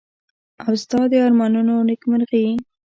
[0.65, 2.45] او ستا د ارمانونو نېکمرغي.